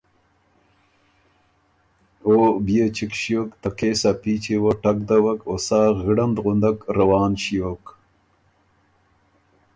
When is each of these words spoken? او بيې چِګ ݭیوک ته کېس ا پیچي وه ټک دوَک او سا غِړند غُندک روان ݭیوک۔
او 2.25 2.35
بيې 2.65 2.85
چِګ 2.95 3.11
ݭیوک 3.21 3.49
ته 3.61 3.69
کېس 3.77 4.01
ا 4.09 4.11
پیچي 4.21 4.55
وه 4.63 4.73
ټک 4.81 4.97
دوَک 5.09 5.39
او 5.49 5.55
سا 5.67 5.79
غِړند 6.03 6.35
غُندک 6.43 6.77
روان 6.97 7.31
ݭیوک۔ 7.41 7.83